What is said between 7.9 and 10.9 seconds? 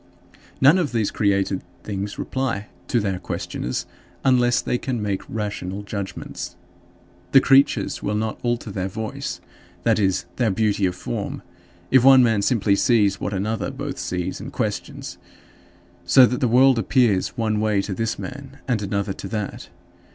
will not alter their voice that is, their beauty